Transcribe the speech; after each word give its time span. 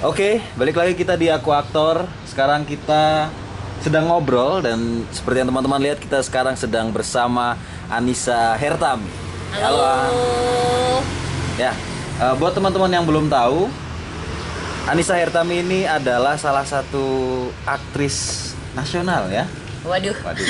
Oke, 0.00 0.40
balik 0.56 0.80
lagi 0.80 0.96
kita 0.96 1.12
di 1.12 1.28
Aku 1.28 1.52
Aktor. 1.52 2.08
Sekarang 2.24 2.64
kita 2.64 3.28
sedang 3.84 4.08
ngobrol 4.08 4.64
dan 4.64 5.04
seperti 5.12 5.44
yang 5.44 5.52
teman-teman 5.52 5.76
lihat 5.76 6.00
kita 6.00 6.24
sekarang 6.24 6.56
sedang 6.56 6.88
bersama 6.88 7.60
Anissa 7.92 8.56
Hertam. 8.56 9.04
Halo. 9.60 9.84
An. 9.84 10.08
Ya, 11.60 11.76
eh, 12.16 12.34
buat 12.40 12.56
teman-teman 12.56 12.88
yang 12.88 13.04
belum 13.04 13.28
tahu, 13.28 13.68
Anissa 14.88 15.20
Hertam 15.20 15.44
ini 15.52 15.84
adalah 15.84 16.40
salah 16.40 16.64
satu 16.64 17.04
aktris 17.68 18.56
nasional 18.72 19.28
ya. 19.28 19.44
Waduh. 19.84 20.16
Waduh. 20.16 20.48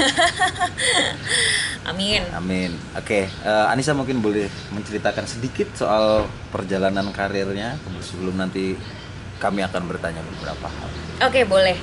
Amin. 1.90 2.22
Amin. 2.38 2.78
Oke, 2.94 3.26
eh, 3.26 3.66
Anissa 3.66 3.98
mungkin 3.98 4.22
boleh 4.22 4.46
menceritakan 4.70 5.26
sedikit 5.26 5.74
soal 5.74 6.30
perjalanan 6.54 7.10
karirnya 7.10 7.74
sebelum 7.98 8.38
nanti 8.38 8.78
kami 9.40 9.64
akan 9.64 9.88
bertanya 9.88 10.20
beberapa 10.20 10.68
hal. 10.68 10.88
Oke, 11.24 11.48
boleh. 11.48 11.74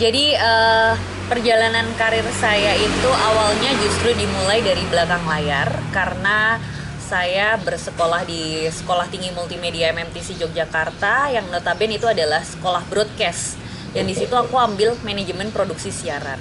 Jadi 0.00 0.34
eh, 0.34 0.92
perjalanan 1.28 1.86
karir 1.94 2.26
saya 2.34 2.74
itu 2.74 3.10
awalnya 3.12 3.70
justru 3.78 4.10
dimulai 4.16 4.58
dari 4.64 4.82
belakang 4.90 5.22
layar 5.28 5.70
karena 5.94 6.58
saya 7.04 7.60
bersekolah 7.60 8.24
di 8.26 8.66
Sekolah 8.72 9.06
Tinggi 9.12 9.30
Multimedia 9.30 9.92
MMTC 9.92 10.40
Yogyakarta 10.40 11.30
yang 11.30 11.46
notabene 11.52 12.00
itu 12.00 12.08
adalah 12.08 12.40
sekolah 12.42 12.82
broadcast. 12.88 13.60
Dan 13.94 14.10
di 14.10 14.16
situ 14.18 14.34
aku 14.34 14.58
ambil 14.58 14.98
manajemen 15.06 15.54
produksi 15.54 15.94
siaran. 15.94 16.40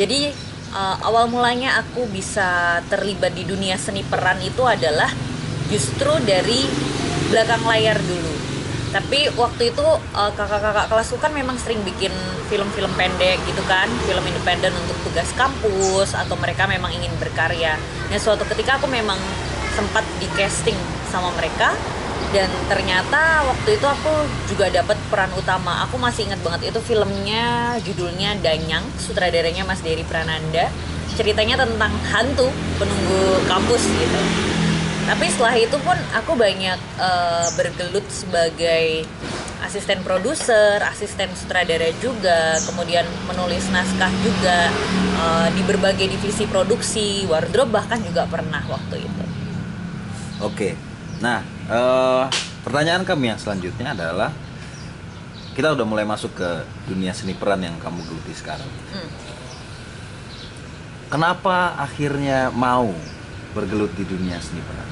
Jadi 0.00 0.32
eh, 0.72 0.96
awal 1.04 1.28
mulanya 1.28 1.82
aku 1.82 2.08
bisa 2.08 2.80
terlibat 2.88 3.36
di 3.36 3.44
dunia 3.44 3.76
seni 3.76 4.00
peran 4.00 4.40
itu 4.40 4.64
adalah 4.64 5.12
justru 5.68 6.14
dari 6.24 6.64
belakang 7.28 7.66
layar 7.68 8.00
dulu 8.00 8.43
tapi 8.94 9.26
waktu 9.34 9.74
itu 9.74 9.82
uh, 10.14 10.30
kakak-kakak 10.38 10.86
kelasku 10.86 11.18
kan 11.18 11.34
memang 11.34 11.58
sering 11.58 11.82
bikin 11.82 12.14
film-film 12.46 12.94
pendek 12.94 13.42
gitu 13.42 13.58
kan 13.66 13.90
film 14.06 14.22
independen 14.22 14.70
untuk 14.70 14.94
tugas 15.10 15.26
kampus 15.34 16.14
atau 16.14 16.38
mereka 16.38 16.70
memang 16.70 16.94
ingin 16.94 17.10
berkarya. 17.18 17.74
Nah 18.06 18.18
suatu 18.22 18.46
ketika 18.46 18.78
aku 18.78 18.86
memang 18.86 19.18
sempat 19.74 20.06
di 20.22 20.30
casting 20.38 20.78
sama 21.10 21.34
mereka 21.34 21.74
dan 22.30 22.46
ternyata 22.70 23.42
waktu 23.50 23.82
itu 23.82 23.86
aku 23.86 24.12
juga 24.46 24.70
dapat 24.70 24.94
peran 25.10 25.34
utama. 25.34 25.82
Aku 25.90 25.98
masih 25.98 26.30
ingat 26.30 26.38
banget 26.46 26.70
itu 26.70 26.78
filmnya 26.78 27.74
judulnya 27.82 28.38
Danyang 28.38 28.86
sutradaranya 29.02 29.66
Mas 29.66 29.82
Dery 29.82 30.06
Prananda. 30.06 30.70
Ceritanya 31.18 31.66
tentang 31.66 31.90
hantu 32.14 32.46
penunggu 32.78 33.42
kampus 33.50 33.82
gitu 33.90 34.53
tapi 35.04 35.28
setelah 35.28 35.54
itu 35.60 35.76
pun 35.84 35.96
aku 36.16 36.32
banyak 36.32 36.80
uh, 36.96 37.48
bergelut 37.60 38.06
sebagai 38.08 39.04
asisten 39.64 40.00
produser, 40.04 40.80
asisten 40.84 41.32
sutradara 41.32 41.88
juga, 42.00 42.60
kemudian 42.68 43.04
menulis 43.28 43.64
naskah 43.72 44.12
juga 44.20 44.68
uh, 45.20 45.48
di 45.52 45.62
berbagai 45.64 46.08
divisi 46.08 46.44
produksi, 46.44 47.24
wardrobe 47.28 47.72
bahkan 47.72 48.00
juga 48.04 48.28
pernah 48.28 48.60
waktu 48.68 49.04
itu. 49.04 49.24
Oke, 50.44 50.76
nah 51.24 51.40
uh, 51.72 52.28
pertanyaan 52.64 53.08
kami 53.08 53.32
yang 53.32 53.40
selanjutnya 53.40 53.96
adalah 53.96 54.32
kita 55.54 55.72
udah 55.72 55.86
mulai 55.86 56.04
masuk 56.04 56.34
ke 56.34 56.50
dunia 56.90 57.14
seni 57.14 57.32
peran 57.32 57.62
yang 57.62 57.76
kamu 57.80 58.04
geluti 58.04 58.34
sekarang. 58.36 58.68
Hmm. 58.90 59.08
Kenapa 61.08 61.78
akhirnya 61.78 62.50
mau 62.50 62.90
bergelut 63.54 63.94
di 63.94 64.04
dunia 64.04 64.36
seni 64.42 64.60
peran? 64.66 64.88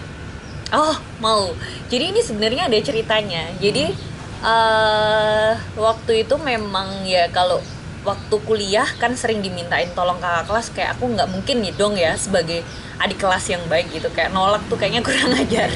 Oh 0.72 0.96
mau. 1.20 1.52
Jadi 1.92 2.16
ini 2.16 2.20
sebenarnya 2.24 2.70
ada 2.70 2.78
ceritanya. 2.80 3.44
Jadi 3.60 3.92
uh, 4.40 5.52
waktu 5.76 6.24
itu 6.24 6.34
memang 6.40 7.04
ya 7.04 7.28
kalau 7.28 7.60
waktu 8.02 8.36
kuliah 8.42 8.88
kan 8.98 9.14
sering 9.14 9.44
dimintain 9.44 9.86
tolong 9.94 10.18
kakak 10.18 10.44
kelas 10.50 10.66
kayak 10.74 10.90
aku 10.98 11.12
nggak 11.12 11.28
mungkin 11.30 11.62
nih 11.62 11.74
dong 11.78 11.94
ya 11.94 12.18
sebagai 12.18 12.66
adik 12.98 13.18
kelas 13.22 13.46
yang 13.46 13.62
baik 13.70 13.94
gitu 13.94 14.10
kayak 14.10 14.34
nolak 14.34 14.62
tuh 14.66 14.78
kayaknya 14.78 15.02
kurang 15.04 15.34
ajar. 15.42 15.70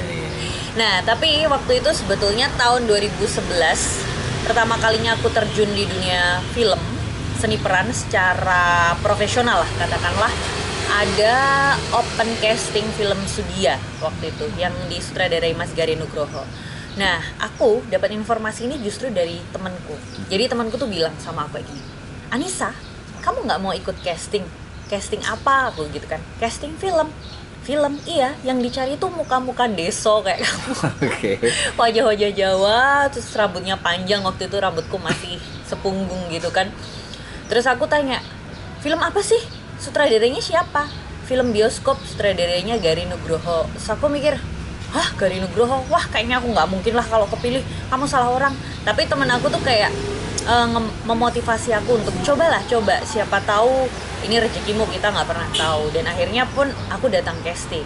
Nah 0.75 1.05
tapi 1.06 1.47
waktu 1.47 1.82
itu 1.82 1.91
sebetulnya 1.94 2.50
tahun 2.59 2.88
2011 2.91 4.47
pertama 4.47 4.78
kalinya 4.78 5.15
aku 5.19 5.31
terjun 5.31 5.71
di 5.75 5.87
dunia 5.87 6.43
film 6.55 6.78
seni 7.37 7.61
peran 7.61 7.93
secara 7.93 8.97
profesional 9.05 9.61
lah 9.62 9.71
katakanlah 9.77 10.32
ada 10.91 11.37
open 11.91 12.31
casting 12.39 12.87
film 12.95 13.19
Sudia 13.27 13.77
waktu 13.99 14.31
itu 14.31 14.47
yang 14.57 14.73
disutradarai 14.87 15.53
Mas 15.59 15.75
Gari 15.75 15.99
Nugroho. 15.99 16.47
Nah, 16.97 17.21
aku 17.43 17.85
dapat 17.93 18.17
informasi 18.17 18.71
ini 18.71 18.81
justru 18.81 19.13
dari 19.13 19.37
temanku. 19.53 19.93
Jadi 20.33 20.49
temanku 20.49 20.81
tuh 20.81 20.89
bilang 20.89 21.13
sama 21.21 21.45
aku 21.45 21.61
gini, 21.61 21.83
Anissa, 22.33 22.73
kamu 23.21 23.45
nggak 23.45 23.61
mau 23.61 23.75
ikut 23.77 23.97
casting? 24.01 24.47
Casting 24.89 25.21
apa? 25.27 25.75
Aku 25.75 25.91
gitu 25.93 26.07
kan. 26.09 26.23
Casting 26.41 26.73
film. 26.81 27.13
Film, 27.67 27.99
iya. 28.07 28.39
Yang 28.47 28.59
dicari 28.71 28.95
tuh 28.95 29.11
muka-muka 29.11 29.67
deso 29.67 30.23
kayak 30.23 30.47
kamu. 30.47 30.73
Oke. 30.73 30.87
Okay. 31.03 31.37
Wajah-wajah 31.81 32.31
Jawa, 32.31 33.11
terus 33.11 33.27
rambutnya 33.35 33.75
panjang. 33.77 34.23
Waktu 34.23 34.47
itu 34.47 34.57
rambutku 34.57 34.97
masih 35.03 35.43
sepunggung 35.67 36.31
gitu 36.31 36.49
kan. 36.55 36.71
Terus 37.51 37.67
aku 37.67 37.91
tanya, 37.91 38.23
film 38.81 39.03
apa 39.03 39.19
sih? 39.21 39.56
Sutradaranya 39.81 40.41
siapa? 40.41 40.88
Film 41.26 41.50
bioskop 41.50 41.98
sutradaranya 42.06 42.78
Gari 42.78 43.04
Nugroho. 43.10 43.66
So 43.76 43.98
aku 43.98 44.06
mikir 44.06 44.38
hah 44.94 45.09
Gari 45.19 45.42
Nugroho? 45.42 45.82
Wah 45.91 46.04
kayaknya 46.09 46.38
aku 46.38 46.54
nggak 46.54 46.69
mungkin 46.70 46.94
lah 46.94 47.06
kalau 47.06 47.26
kepilih. 47.26 47.62
Kamu 47.91 48.06
salah 48.06 48.31
orang. 48.31 48.54
Tapi 48.87 49.04
temen 49.10 49.26
aku 49.28 49.50
tuh 49.50 49.62
kayak 49.66 49.91
uh, 50.47 50.69
memotivasi 51.04 51.75
aku 51.75 51.98
untuk 51.98 52.14
cobalah 52.22 52.62
coba. 52.70 53.03
Siapa 53.03 53.42
tahu 53.42 53.91
ini 54.25 54.38
rezekimu 54.38 54.87
kita 54.88 55.10
nggak 55.10 55.26
pernah 55.26 55.48
tahu. 55.54 55.91
Dan 55.91 56.06
akhirnya 56.06 56.47
pun 56.54 56.70
aku 56.88 57.10
datang 57.10 57.34
casting. 57.43 57.84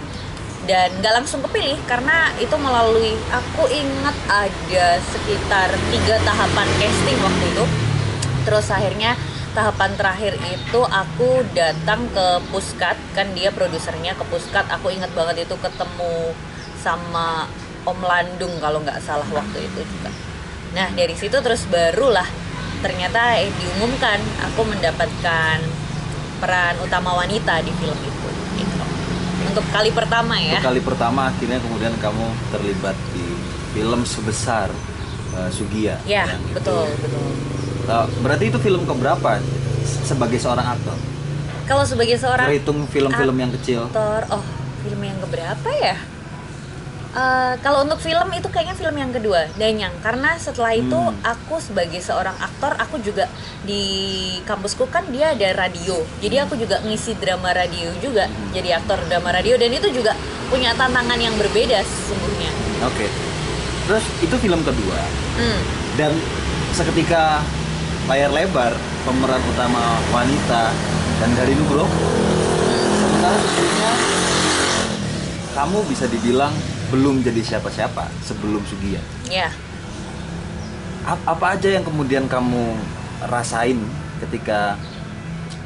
Dan 0.68 0.92
nggak 1.00 1.24
langsung 1.24 1.40
kepilih 1.40 1.80
karena 1.88 2.28
itu 2.36 2.52
melalui 2.60 3.16
aku 3.32 3.64
ingat 3.72 4.14
ada 4.28 5.00
sekitar 5.00 5.72
tiga 5.88 6.20
tahapan 6.28 6.68
casting 6.76 7.18
waktu 7.24 7.44
itu. 7.56 7.64
Terus 8.44 8.68
akhirnya 8.68 9.16
tahapan 9.50 9.91
terakhir 9.99 10.34
itu 10.47 10.81
aku 10.87 11.43
datang 11.53 12.06
ke 12.15 12.27
Puskat 12.55 12.97
kan 13.12 13.27
dia 13.34 13.50
produsernya 13.50 14.15
ke 14.15 14.25
Puskat. 14.31 14.66
Aku 14.78 14.91
ingat 14.94 15.11
banget 15.12 15.47
itu 15.47 15.56
ketemu 15.59 16.34
sama 16.78 17.50
Om 17.84 18.00
Landung 18.05 18.55
kalau 18.62 18.81
nggak 18.81 19.03
salah 19.03 19.27
waktu 19.33 19.66
itu 19.66 19.81
juga. 19.83 20.11
Nah 20.77 20.88
dari 20.94 21.15
situ 21.19 21.34
terus 21.43 21.66
barulah 21.66 22.27
ternyata 22.81 23.37
eh, 23.43 23.50
diumumkan 23.61 24.21
aku 24.50 24.65
mendapatkan 24.65 25.59
peran 26.41 26.75
utama 26.81 27.21
wanita 27.21 27.61
di 27.61 27.69
film 27.77 27.99
itu 28.00 28.28
gitu. 28.56 28.84
untuk 29.53 29.67
kali 29.69 29.93
pertama 29.93 30.41
ya. 30.41 30.56
Untuk 30.56 30.72
kali 30.72 30.81
pertama 30.81 31.28
akhirnya 31.28 31.61
kemudian 31.61 31.93
kamu 32.00 32.27
terlibat 32.49 32.97
di 33.12 33.27
film 33.77 34.03
sebesar 34.09 34.72
uh, 35.37 35.50
Sugia 35.53 36.00
ya 36.09 36.27
betul 36.56 36.88
betul. 37.05 37.21
Uh, 37.21 37.59
berarti 38.24 38.50
itu 38.52 38.58
film 38.60 38.82
keberapa 38.84 39.41
sebagai 40.04 40.38
seorang 40.41 40.66
aktor? 40.76 40.96
Kalau 41.70 41.84
sebagai 41.86 42.18
seorang 42.18 42.50
Terhitung 42.50 42.82
film-film 42.91 43.36
yang 43.38 43.50
kecil. 43.54 43.86
Aktor, 43.86 44.26
oh 44.34 44.44
film 44.82 45.00
yang 45.06 45.18
keberapa 45.22 45.70
ya? 45.70 45.96
Uh, 47.10 47.58
kalau 47.58 47.82
untuk 47.82 47.98
film 47.98 48.30
itu 48.38 48.46
kayaknya 48.54 48.78
film 48.78 48.94
yang 48.94 49.10
kedua 49.10 49.50
Danyang 49.58 49.90
karena 49.98 50.38
setelah 50.38 50.78
itu 50.78 50.94
hmm. 50.94 51.26
aku 51.26 51.58
sebagai 51.58 51.98
seorang 51.98 52.38
aktor 52.38 52.70
aku 52.78 53.02
juga 53.02 53.26
di 53.66 53.82
kampusku 54.46 54.86
kan 54.86 55.02
dia 55.10 55.34
ada 55.34 55.66
radio 55.66 55.98
jadi 56.22 56.46
aku 56.46 56.54
juga 56.54 56.78
ngisi 56.86 57.19
drama 57.19 57.50
radio 57.50 57.90
juga 57.98 58.30
hmm. 58.30 58.54
jadi 58.54 58.78
aktor 58.78 59.02
drama 59.10 59.34
radio 59.34 59.58
dan 59.58 59.74
itu 59.74 59.90
juga 59.90 60.14
punya 60.54 60.70
tantangan 60.78 61.19
yang 61.19 61.34
berbeda 61.34 61.82
sesungguhnya 61.82 62.50
oke 62.86 62.94
okay. 62.94 63.10
terus 63.90 64.06
itu 64.22 64.37
film 64.38 64.62
kedua 64.62 65.02
hmm. 65.34 65.60
dan 65.99 66.14
seketika 66.78 67.43
layar 68.10 68.34
lebar 68.34 68.74
pemeran 69.06 69.38
utama 69.54 70.02
wanita 70.10 70.74
dan 71.22 71.30
dari 71.38 71.54
Nugroho 71.54 71.86
sementara 72.98 73.38
sesungguhnya 73.38 73.92
kamu 75.54 75.78
bisa 75.86 76.10
dibilang 76.10 76.50
belum 76.90 77.22
jadi 77.22 77.38
siapa-siapa 77.38 78.10
sebelum 78.26 78.66
Sugia 78.66 78.98
Iya. 79.30 79.54
Apa 81.06 81.54
aja 81.54 81.70
yang 81.70 81.86
kemudian 81.86 82.26
kamu 82.26 82.74
rasain 83.30 83.78
ketika 84.26 84.74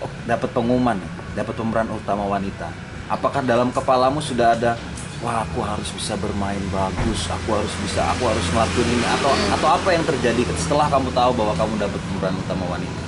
oh, 0.05 0.12
dapat 0.29 0.52
pengumuman 0.52 1.00
dapat 1.32 1.56
pemeran 1.56 1.88
utama 1.96 2.29
wanita? 2.29 2.69
Apakah 3.08 3.41
dalam 3.41 3.73
kepalamu 3.73 4.20
sudah 4.20 4.52
ada 4.52 4.76
wah 5.25 5.41
aku 5.41 5.65
harus 5.65 5.88
bisa 5.97 6.21
bermain 6.21 6.61
bagus 6.69 7.25
aku 7.32 7.56
harus 7.56 7.73
bisa 7.81 8.05
aku 8.12 8.29
harus 8.29 8.44
ngelakuin 8.53 8.88
ini 8.93 9.06
atau 9.09 9.32
atau 9.56 9.69
apa 9.73 9.88
yang 9.97 10.05
terjadi 10.05 10.44
setelah 10.61 10.93
kamu 10.93 11.09
tahu 11.17 11.32
bahwa 11.32 11.56
kamu 11.56 11.81
dapat 11.81 12.00
pemeran 12.12 12.37
utama 12.37 12.65
wanita? 12.69 13.00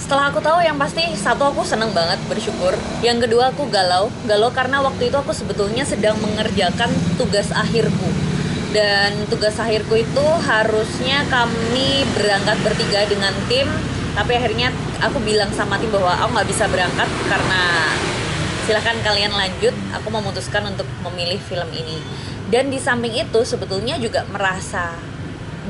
Setelah 0.00 0.32
aku 0.32 0.40
tahu 0.40 0.64
yang 0.64 0.80
pasti 0.80 1.04
satu 1.12 1.52
aku 1.52 1.60
seneng 1.60 1.92
banget 1.92 2.16
bersyukur. 2.24 2.72
Yang 3.04 3.28
kedua 3.28 3.52
aku 3.52 3.68
galau. 3.68 4.08
Galau 4.24 4.48
karena 4.48 4.80
waktu 4.80 5.12
itu 5.12 5.16
aku 5.20 5.36
sebetulnya 5.36 5.84
sedang 5.84 6.16
mengerjakan 6.24 6.88
tugas 7.20 7.52
akhirku. 7.52 8.08
Dan 8.72 9.28
tugas 9.28 9.60
akhirku 9.60 10.00
itu 10.00 10.26
harusnya 10.48 11.28
kami 11.28 12.08
berangkat 12.16 12.56
bertiga 12.64 13.04
dengan 13.04 13.36
tim. 13.44 13.68
Tapi 14.16 14.40
akhirnya 14.40 14.72
aku 15.04 15.20
bilang 15.20 15.52
sama 15.52 15.76
tim 15.76 15.92
bahwa 15.92 16.16
aku 16.16 16.32
nggak 16.32 16.48
bisa 16.48 16.64
berangkat 16.72 17.08
karena 17.28 17.62
silahkan 18.70 19.02
kalian 19.02 19.34
lanjut. 19.34 19.74
Aku 19.98 20.14
memutuskan 20.14 20.62
untuk 20.70 20.86
memilih 21.02 21.42
film 21.42 21.66
ini. 21.74 21.98
Dan 22.46 22.70
di 22.70 22.78
samping 22.78 23.10
itu 23.18 23.42
sebetulnya 23.42 23.98
juga 23.98 24.22
merasa 24.30 24.94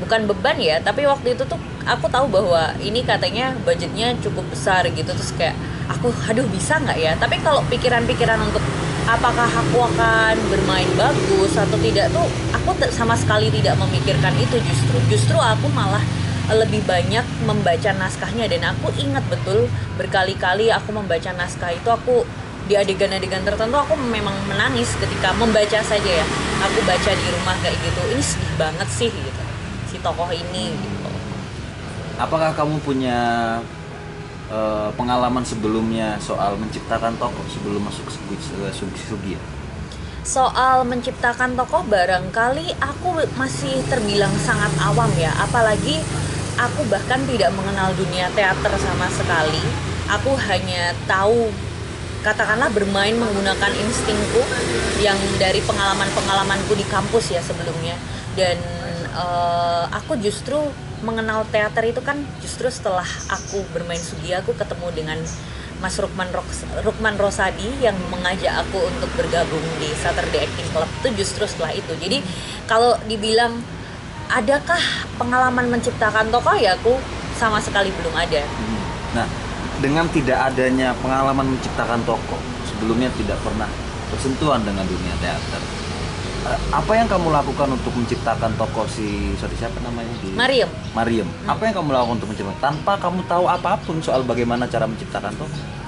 bukan 0.01 0.25
beban 0.25 0.57
ya 0.57 0.81
tapi 0.81 1.05
waktu 1.05 1.37
itu 1.37 1.45
tuh 1.45 1.61
aku 1.85 2.09
tahu 2.09 2.25
bahwa 2.25 2.73
ini 2.81 3.05
katanya 3.05 3.53
budgetnya 3.65 4.13
cukup 4.21 4.45
besar 4.53 4.85
gitu. 4.85 5.09
Terus 5.17 5.33
kayak 5.33 5.57
aku 5.89 6.13
aduh 6.29 6.45
bisa 6.53 6.77
nggak 6.77 6.97
ya? 7.01 7.17
Tapi 7.17 7.41
kalau 7.41 7.65
pikiran-pikiran 7.73 8.37
untuk 8.37 8.61
apakah 9.09 9.49
aku 9.49 9.81
akan 9.81 10.37
bermain 10.53 10.89
bagus 10.93 11.57
atau 11.57 11.81
tidak 11.81 12.13
tuh 12.13 12.29
aku 12.53 12.77
sama 12.93 13.17
sekali 13.17 13.49
tidak 13.49 13.81
memikirkan 13.81 14.37
itu 14.37 14.61
justru. 14.61 14.97
Justru 15.09 15.37
aku 15.41 15.73
malah 15.73 16.05
lebih 16.53 16.85
banyak 16.85 17.25
membaca 17.49 17.89
naskahnya. 17.97 18.45
Dan 18.45 18.61
aku 18.77 18.93
ingat 19.01 19.25
betul 19.25 19.65
berkali-kali 19.97 20.69
aku 20.69 20.93
membaca 20.93 21.33
naskah 21.33 21.73
itu 21.73 21.89
aku 21.89 22.25
di 22.71 22.79
adegan-adegan 22.79 23.43
tertentu 23.43 23.75
aku 23.75 23.99
memang 23.99 24.31
menangis 24.47 24.95
ketika 24.95 25.35
membaca 25.35 25.83
saja 25.83 26.07
ya 26.07 26.23
aku 26.63 26.79
baca 26.87 27.11
di 27.11 27.27
rumah 27.35 27.55
kayak 27.59 27.75
gitu 27.83 28.01
ini 28.15 28.23
sedih 28.23 28.53
banget 28.55 28.87
sih 28.87 29.11
gitu 29.11 29.43
si 29.91 29.99
tokoh 29.99 30.31
ini 30.31 30.71
gitu 30.71 31.09
apakah 32.15 32.55
kamu 32.55 32.79
punya 32.79 33.19
uh, 34.47 34.87
pengalaman 34.95 35.43
sebelumnya 35.43 36.15
soal 36.23 36.55
menciptakan 36.55 37.11
tokoh 37.19 37.43
sebelum 37.51 37.83
masuk 37.83 38.07
Sugi, 38.07 38.39
Sugi, 38.71 39.01
Sugi 39.03 39.31
ya? 39.35 39.41
Soal 40.23 40.87
menciptakan 40.87 41.59
tokoh 41.59 41.83
barangkali 41.91 42.79
aku 42.79 43.19
masih 43.35 43.83
terbilang 43.91 44.31
sangat 44.39 44.71
awam 44.79 45.11
ya, 45.19 45.33
apalagi 45.43 45.99
aku 46.55 46.87
bahkan 46.87 47.19
tidak 47.27 47.51
mengenal 47.51 47.91
dunia 47.99 48.31
teater 48.31 48.71
sama 48.79 49.11
sekali. 49.11 49.59
Aku 50.07 50.37
hanya 50.37 50.93
tahu 51.09 51.49
katakanlah 52.21 52.69
bermain 52.69 53.17
menggunakan 53.17 53.71
instingku 53.81 54.41
yang 55.01 55.17
dari 55.41 55.59
pengalaman-pengalamanku 55.65 56.77
di 56.77 56.85
kampus 56.87 57.33
ya 57.33 57.41
sebelumnya. 57.41 57.97
Dan 58.37 58.57
uh, 59.17 59.89
aku 59.91 60.15
justru 60.21 60.57
mengenal 61.01 61.43
teater 61.49 61.81
itu 61.89 61.99
kan 62.05 62.21
justru 62.39 62.69
setelah 62.69 63.05
aku 63.27 63.65
bermain 63.73 63.99
Sugi 63.99 64.37
aku 64.37 64.53
ketemu 64.53 64.87
dengan 64.93 65.17
Mas 65.81 65.97
Rukman, 65.97 66.29
Rukman 66.85 67.17
Rosadi 67.17 67.65
yang 67.81 67.97
mengajak 68.13 68.53
aku 68.53 68.85
untuk 68.85 69.09
bergabung 69.17 69.65
di 69.81 69.89
Saturday 69.97 70.45
Acting 70.45 70.69
Club 70.69 70.89
itu 71.01 71.25
justru 71.25 71.49
setelah 71.49 71.73
itu. 71.73 71.89
Jadi 71.97 72.21
kalau 72.69 72.93
dibilang 73.09 73.57
adakah 74.29 74.79
pengalaman 75.17 75.73
menciptakan 75.73 76.29
tokoh 76.29 76.53
ya 76.53 76.77
aku 76.77 76.93
sama 77.33 77.57
sekali 77.57 77.89
belum 77.97 78.13
ada. 78.13 78.45
Hmm. 78.45 78.81
nah 79.17 79.50
dengan 79.81 80.05
tidak 80.13 80.53
adanya 80.53 80.93
pengalaman 81.01 81.57
menciptakan 81.57 82.05
tokoh 82.05 82.37
sebelumnya 82.69 83.09
tidak 83.17 83.41
pernah 83.41 83.67
bersentuhan 84.13 84.61
dengan 84.61 84.85
dunia 84.85 85.15
teater. 85.17 85.61
Eh, 86.41 86.59
apa 86.73 86.91
yang 86.97 87.05
kamu 87.05 87.29
lakukan 87.29 87.69
untuk 87.73 87.93
menciptakan 87.97 88.53
tokoh 88.57 88.85
si 88.89 89.33
sorry 89.41 89.57
siapa 89.57 89.77
namanya? 89.81 90.13
Di 90.21 90.33
Mariam. 90.37 90.69
Mariam. 90.93 91.27
Hmm. 91.29 91.57
apa 91.57 91.61
yang 91.65 91.73
kamu 91.81 91.89
lakukan 91.93 92.15
untuk 92.21 92.29
menciptakan? 92.29 92.61
Tanpa 92.61 92.93
kamu 93.01 93.19
tahu 93.25 93.45
apa 93.49 93.77
pun 93.81 93.97
soal 94.01 94.21
bagaimana 94.21 94.69
cara 94.69 94.85
menciptakan 94.85 95.33
tokoh 95.37 95.80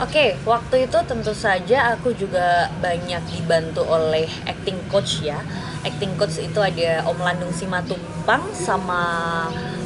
Oke, 0.00 0.16
okay, 0.16 0.28
waktu 0.48 0.88
itu 0.88 0.96
tentu 1.04 1.36
saja 1.36 1.92
aku 1.92 2.16
juga 2.16 2.72
banyak 2.80 3.20
dibantu 3.36 3.84
oleh 3.84 4.24
acting 4.48 4.80
coach 4.88 5.20
ya. 5.20 5.36
Acting 5.84 6.16
coach 6.16 6.40
itu 6.40 6.56
ada 6.56 7.04
Om 7.04 7.20
Landung 7.20 7.52
Simatumpang 7.52 8.48
sama 8.56 9.04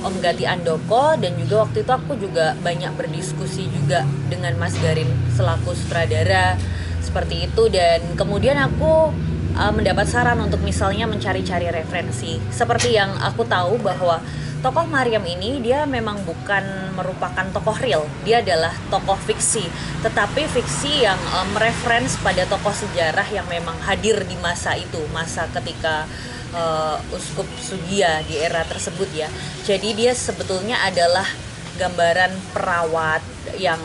Om 0.07 0.15
Gati 0.23 0.47
Andoko 0.47 1.19
dan 1.19 1.35
juga 1.35 1.67
waktu 1.67 1.83
itu 1.83 1.91
aku 1.91 2.15
juga 2.15 2.55
banyak 2.63 2.95
berdiskusi 2.95 3.67
juga 3.67 4.07
dengan 4.31 4.55
Mas 4.55 4.79
Garin 4.79 5.11
selaku 5.35 5.75
sutradara 5.75 6.55
seperti 7.03 7.51
itu 7.51 7.67
dan 7.75 8.15
kemudian 8.15 8.55
aku 8.55 9.11
uh, 9.59 9.73
mendapat 9.75 10.07
saran 10.07 10.39
untuk 10.39 10.63
misalnya 10.63 11.11
mencari-cari 11.11 11.75
referensi. 11.75 12.39
Seperti 12.55 12.95
yang 12.95 13.11
aku 13.19 13.43
tahu 13.51 13.83
bahwa 13.83 14.23
tokoh 14.65 14.89
Mariam 14.89 15.21
ini 15.29 15.61
dia 15.61 15.85
memang 15.85 16.25
bukan 16.25 16.97
merupakan 16.97 17.45
tokoh 17.53 17.77
real, 17.85 18.09
dia 18.25 18.41
adalah 18.41 18.73
tokoh 18.89 19.21
fiksi, 19.29 19.61
tetapi 20.01 20.49
fiksi 20.49 21.05
yang 21.05 21.21
um, 21.37 21.53
reference 21.61 22.17
pada 22.25 22.49
tokoh 22.49 22.73
sejarah 22.73 23.29
yang 23.29 23.45
memang 23.53 23.77
hadir 23.85 24.25
di 24.25 24.41
masa 24.41 24.73
itu, 24.73 25.05
masa 25.13 25.45
ketika 25.53 26.09
uh, 26.57 26.97
Uskup 27.13 27.45
Sugia 27.61 28.25
di 28.25 28.41
era 28.41 28.65
tersebut 28.65 29.13
ya. 29.13 29.29
Jadi 29.69 29.93
dia 29.93 30.17
sebetulnya 30.17 30.81
adalah 30.81 31.29
gambaran 31.77 32.33
perawat 32.57 33.21
yang 33.61 33.83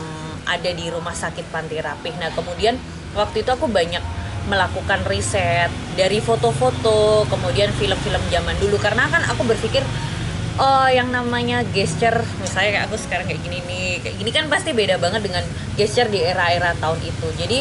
ada 0.48 0.72
di 0.72 0.88
rumah 0.88 1.12
sakit 1.12 1.44
Panti 1.52 1.76
Rapih. 1.76 2.16
Nah, 2.24 2.32
kemudian 2.32 2.80
waktu 3.20 3.44
itu 3.44 3.52
aku 3.52 3.68
banyak 3.68 4.02
melakukan 4.48 5.04
riset 5.06 5.70
dari 5.94 6.24
foto-foto 6.24 7.28
kemudian 7.28 7.70
film-film 7.76 8.24
zaman 8.34 8.56
dulu 8.58 8.82
karena 8.82 9.06
kan 9.12 9.22
aku 9.30 9.46
berpikir 9.46 9.84
oh 10.60 10.88
yang 10.92 11.10
namanya 11.10 11.64
gesture. 11.72 12.20
Misalnya 12.44 12.70
kayak 12.76 12.86
aku 12.92 12.96
sekarang 13.00 13.26
kayak 13.26 13.42
gini 13.42 13.60
nih. 13.66 13.90
Kayak 14.04 14.16
gini 14.20 14.30
kan 14.36 14.46
pasti 14.52 14.76
beda 14.76 15.00
banget 15.00 15.24
dengan 15.24 15.44
gesture 15.80 16.12
di 16.12 16.20
era-era 16.22 16.76
tahun 16.78 17.00
itu. 17.02 17.28
Jadi 17.40 17.60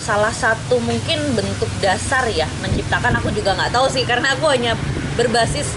salah 0.00 0.32
satu 0.32 0.80
mungkin 0.80 1.36
bentuk 1.36 1.68
dasar 1.84 2.24
ya 2.32 2.48
menciptakan 2.64 3.20
aku 3.20 3.28
juga 3.36 3.52
nggak 3.54 3.70
tahu 3.76 3.86
sih. 3.92 4.02
Karena 4.08 4.32
aku 4.32 4.48
hanya 4.48 4.72
berbasis 5.14 5.68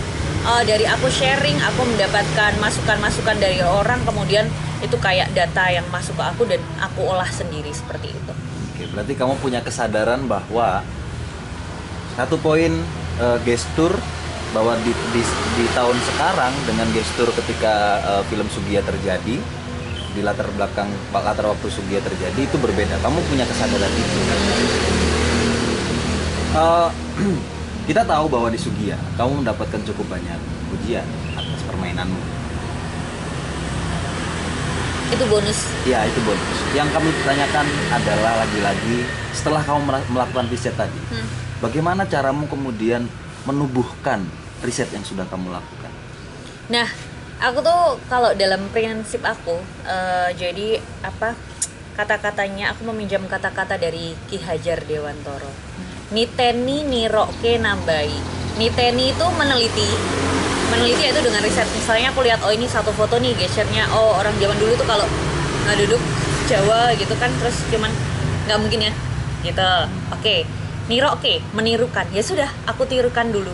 uh, 0.47 0.63
dari 0.63 0.87
aku 0.87 1.11
sharing 1.11 1.59
aku 1.59 1.83
mendapatkan 1.83 2.55
masukan-masukan 2.63 3.37
dari 3.37 3.59
orang. 3.59 3.99
Kemudian 4.07 4.47
itu 4.79 4.95
kayak 4.99 5.31
data 5.35 5.71
yang 5.71 5.85
masuk 5.91 6.15
ke 6.15 6.23
aku 6.23 6.43
dan 6.47 6.59
aku 6.79 7.03
olah 7.07 7.27
sendiri 7.27 7.71
seperti 7.71 8.11
itu. 8.11 8.33
Oke, 8.73 8.83
berarti 8.91 9.13
kamu 9.15 9.39
punya 9.39 9.59
kesadaran 9.63 10.27
bahwa 10.27 10.83
satu 12.19 12.35
poin 12.37 12.73
e, 13.17 13.25
gestur 13.47 13.95
bahwa 14.53 14.77
di, 14.85 14.93
di, 15.11 15.21
di 15.57 15.65
tahun 15.73 15.97
sekarang 16.13 16.53
dengan 16.69 16.87
gestur 16.93 17.29
ketika 17.33 17.99
e, 18.05 18.11
film 18.29 18.47
Sugia 18.53 18.85
terjadi 18.85 19.41
di 20.13 20.21
latar 20.21 20.45
belakang 20.53 20.87
latar 21.09 21.49
waktu 21.49 21.67
Sugia 21.73 21.97
terjadi 21.99 22.37
itu 22.37 22.57
berbeda. 22.61 23.01
Kamu 23.01 23.17
punya 23.27 23.49
kesadaran 23.49 23.91
itu. 23.91 24.17
E, 26.53 26.65
kita 27.89 28.07
tahu 28.07 28.31
bahwa 28.31 28.47
di 28.47 28.59
Sugia 28.61 28.95
kamu 29.19 29.43
mendapatkan 29.43 29.81
cukup 29.83 30.07
banyak 30.15 30.39
pujian 30.71 31.03
atas 31.35 31.61
permainanmu 31.67 32.43
itu 35.13 35.25
bonus 35.29 35.59
ya 35.85 36.01
itu 36.07 36.19
bonus 36.25 36.59
yang 36.73 36.89
kami 36.89 37.11
tanyakan 37.21 37.67
adalah 37.93 38.33
lagi-lagi 38.41 39.05
setelah 39.35 39.61
kamu 39.61 39.79
melakukan 40.09 40.47
riset 40.49 40.73
tadi 40.73 40.97
hmm. 41.13 41.27
bagaimana 41.61 42.07
caramu 42.09 42.49
kemudian 42.49 43.05
menubuhkan 43.45 44.23
riset 44.63 44.89
yang 44.95 45.03
sudah 45.03 45.27
kamu 45.27 45.51
lakukan? 45.51 45.91
Nah 46.71 46.87
aku 47.43 47.59
tuh 47.59 47.99
kalau 48.07 48.31
dalam 48.33 48.71
prinsip 48.71 49.19
aku 49.21 49.59
uh, 49.83 50.29
jadi 50.31 50.79
apa 51.03 51.35
kata-katanya 51.93 52.73
aku 52.73 52.89
meminjam 52.89 53.21
kata-kata 53.27 53.77
dari 53.77 54.15
Ki 54.31 54.39
Hajar 54.39 54.81
Dewantoro. 54.87 55.51
Niteni 56.15 56.87
niroke 56.87 57.59
nambai 57.59 58.09
niteni 58.57 59.11
itu 59.11 59.25
meneliti 59.35 59.89
meneliti 60.71 61.03
itu 61.09 61.19
dengan 61.21 61.41
riset. 61.43 61.67
Misalnya 61.73 62.09
aku 62.15 62.25
lihat 62.25 62.41
oh 62.41 62.53
ini 62.53 62.65
satu 62.65 62.89
foto 62.95 63.19
nih 63.19 63.35
gesturnya 63.37 63.85
oh 63.93 64.17
orang 64.17 64.33
zaman 64.39 64.57
dulu 64.57 64.73
tuh 64.79 64.87
kalau 64.87 65.05
nggak 65.67 65.77
duduk 65.85 66.01
Jawa 66.43 66.91
gitu 66.99 67.15
kan 67.17 67.31
terus 67.39 67.55
cuman 67.71 67.91
nggak 68.49 68.57
mungkin 68.61 68.79
ya 68.89 68.93
gitu. 69.43 69.71
Oke 70.15 70.21
okay. 70.23 70.39
niro 70.87 71.11
oke 71.13 71.21
okay. 71.21 71.37
menirukan. 71.53 72.07
Ya 72.15 72.23
sudah 72.25 72.49
aku 72.65 72.87
tirukan 72.89 73.29
dulu 73.29 73.53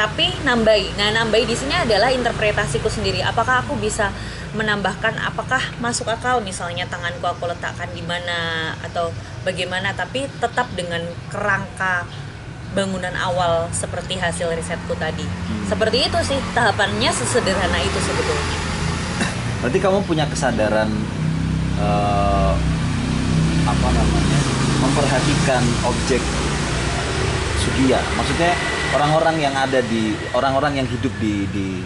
tapi 0.00 0.32
nambahi 0.48 0.96
nah 0.96 1.12
nambahi 1.12 1.44
di 1.44 1.52
sini 1.52 1.76
adalah 1.76 2.08
interpretasiku 2.08 2.88
sendiri 2.88 3.20
apakah 3.20 3.60
aku 3.60 3.76
bisa 3.76 4.08
menambahkan 4.56 5.12
apakah 5.20 5.60
masuk 5.76 6.08
akal 6.08 6.40
misalnya 6.40 6.88
tanganku 6.88 7.28
aku 7.28 7.44
letakkan 7.44 7.92
di 7.92 8.00
mana 8.00 8.72
atau 8.80 9.12
bagaimana 9.44 9.92
tapi 9.92 10.24
tetap 10.40 10.72
dengan 10.72 11.04
kerangka 11.28 12.08
bangunan 12.72 13.12
awal 13.18 13.66
seperti 13.74 14.14
hasil 14.14 14.54
risetku 14.54 14.94
tadi. 14.94 15.26
Hmm. 15.26 15.66
Seperti 15.66 16.06
itu 16.06 16.18
sih 16.22 16.38
tahapannya 16.54 17.10
sesederhana 17.10 17.82
itu 17.82 17.98
sebetulnya. 17.98 18.58
Berarti 19.58 19.78
kamu 19.82 19.98
punya 20.06 20.24
kesadaran 20.30 20.86
uh, 21.82 22.54
apa 23.66 23.88
namanya 23.90 24.40
memperhatikan 24.80 25.62
objek 25.82 26.22
Sugiya. 27.80 27.96
Maksudnya 28.12 28.52
orang-orang 28.92 29.36
yang 29.40 29.54
ada 29.56 29.80
di 29.80 30.12
orang-orang 30.36 30.84
yang 30.84 30.88
hidup 30.92 31.16
di 31.16 31.48
di 31.48 31.80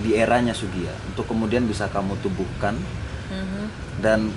di 0.00 0.10
eranya 0.16 0.56
Sugiya 0.56 0.96
untuk 1.12 1.28
kemudian 1.28 1.68
bisa 1.68 1.92
kamu 1.92 2.16
tubuhkan 2.24 2.72
mm-hmm. 3.28 3.64
dan 4.00 4.32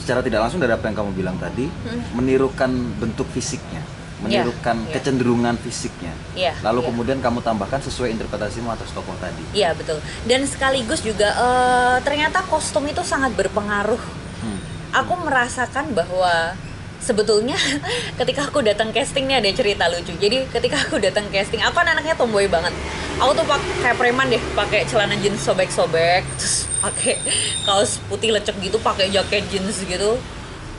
secara 0.00 0.24
tidak 0.24 0.48
langsung 0.48 0.64
dari 0.64 0.72
apa 0.72 0.88
yang 0.88 0.96
kamu 0.96 1.12
bilang 1.12 1.36
tadi 1.36 1.68
mm-hmm. 1.68 2.16
menirukan 2.16 2.72
bentuk 2.96 3.28
fisiknya 3.36 3.84
menirukan 4.24 4.88
iya. 4.88 4.98
kecenderungan 4.98 5.54
fisiknya. 5.62 6.10
Iya, 6.34 6.50
Lalu 6.64 6.80
iya. 6.82 6.86
kemudian 6.90 7.18
kamu 7.22 7.38
tambahkan 7.38 7.78
sesuai 7.86 8.10
interpretasimu 8.18 8.66
atas 8.66 8.90
tokoh 8.90 9.14
tadi. 9.22 9.44
Iya 9.54 9.78
betul. 9.78 10.02
Dan 10.26 10.42
sekaligus 10.42 11.06
juga 11.06 11.30
eh, 11.36 11.96
ternyata 12.02 12.42
kostum 12.48 12.82
itu 12.90 13.04
sangat 13.06 13.36
berpengaruh. 13.38 14.02
Hmm. 14.42 14.60
Aku 14.90 15.22
merasakan 15.22 15.94
bahwa 15.94 16.56
sebetulnya 16.98 17.56
ketika 18.20 18.46
aku 18.50 18.62
datang 18.62 18.90
casting 18.90 19.26
nih 19.30 19.42
ada 19.42 19.50
cerita 19.54 19.86
lucu. 19.88 20.12
Jadi 20.18 20.46
ketika 20.50 20.76
aku 20.84 20.98
datang 20.98 21.26
casting, 21.30 21.62
aku 21.62 21.74
kan 21.78 21.88
anaknya 21.88 22.14
tomboy 22.18 22.46
banget. 22.50 22.74
Aku 23.18 23.34
tuh 23.34 23.46
pakai 23.46 23.72
kayak 23.82 23.96
preman 23.98 24.26
deh, 24.30 24.42
pakai 24.54 24.86
celana 24.86 25.14
jeans 25.18 25.42
sobek-sobek, 25.42 26.22
terus 26.38 26.70
pakai 26.78 27.18
kaos 27.66 27.98
putih 28.06 28.30
lecek 28.30 28.54
gitu, 28.62 28.78
pakai 28.78 29.10
jaket 29.10 29.46
jeans 29.50 29.82
gitu. 29.82 30.18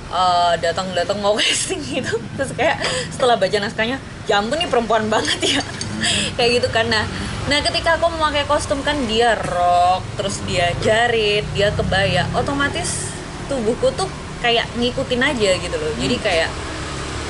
Eh, 0.09 0.53
datang-datang 0.57 1.21
mau 1.21 1.37
casting 1.37 1.77
gitu 1.85 2.17
terus 2.33 2.49
kayak 2.57 2.81
setelah 3.13 3.37
baca 3.37 3.61
naskahnya 3.61 4.01
ya 4.25 4.41
nih 4.41 4.65
perempuan 4.65 5.05
banget 5.05 5.37
ya 5.53 5.61
kayak 6.37 6.57
gitu 6.57 6.67
kan 6.73 6.89
nah 6.89 7.05
nah 7.45 7.61
ketika 7.61 7.93
aku 7.93 8.09
memakai 8.17 8.41
kostum 8.49 8.81
kan 8.81 8.97
dia 9.05 9.37
rok 9.37 10.01
terus 10.17 10.41
dia 10.49 10.73
jarit 10.81 11.45
dia 11.53 11.69
kebaya 11.77 12.25
otomatis 12.33 13.13
tubuhku 13.53 13.93
tuh 13.93 14.09
kayak 14.39 14.65
ngikutin 14.75 15.21
aja 15.21 15.49
gitu 15.59 15.77
loh. 15.77 15.93
Jadi 15.99 16.15
kayak 16.19 16.49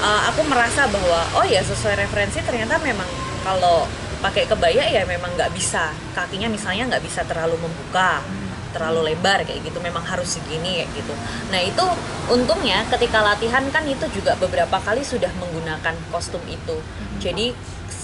uh, 0.01 0.21
aku 0.33 0.45
merasa 0.47 0.85
bahwa 0.89 1.19
oh 1.37 1.45
ya 1.45 1.61
sesuai 1.61 2.05
referensi 2.05 2.39
ternyata 2.41 2.77
memang 2.81 3.07
kalau 3.43 3.85
pakai 4.19 4.45
kebaya 4.45 4.83
ya 4.89 5.03
memang 5.05 5.33
nggak 5.35 5.51
bisa. 5.53 5.91
Kakinya 6.13 6.49
misalnya 6.49 6.95
nggak 6.95 7.03
bisa 7.03 7.25
terlalu 7.25 7.57
membuka 7.59 8.21
terlalu 8.69 9.13
lebar 9.13 9.41
kayak 9.49 9.65
gitu 9.65 9.81
memang 9.81 10.05
harus 10.05 10.37
segini 10.37 10.85
kayak 10.85 10.89
gitu. 10.93 11.13
Nah 11.49 11.61
itu 11.65 11.85
untungnya 12.29 12.85
ketika 12.93 13.25
latihan 13.25 13.65
kan 13.73 13.81
itu 13.89 14.05
juga 14.13 14.37
beberapa 14.37 14.77
kali 14.77 15.01
sudah 15.01 15.33
menggunakan 15.41 15.97
kostum 16.13 16.41
itu. 16.45 16.77
Jadi 17.17 17.57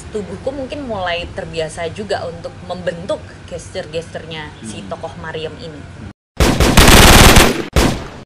tubuhku 0.10 0.50
mungkin 0.50 0.88
mulai 0.90 1.30
terbiasa 1.38 1.92
juga 1.94 2.26
untuk 2.26 2.56
membentuk 2.66 3.22
gesture-gesturnya 3.52 4.48
si 4.64 4.82
tokoh 4.88 5.12
Mariam 5.20 5.54
ini 5.60 6.15